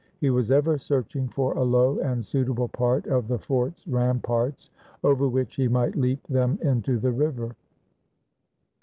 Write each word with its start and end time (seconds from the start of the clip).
He 0.19 0.31
was 0.31 0.49
ever 0.49 0.79
searching 0.79 1.27
for 1.27 1.53
a 1.53 1.61
low 1.63 1.99
and 1.99 2.25
suitable 2.25 2.67
part 2.67 3.05
of 3.05 3.27
the 3.27 3.37
fort's 3.37 3.87
ramparts 3.87 4.71
over 5.03 5.29
which 5.29 5.57
he 5.57 5.67
might 5.67 5.95
leap 5.95 6.25
them 6.25 6.57
into 6.63 6.97
the 6.97 7.11
river. 7.11 7.55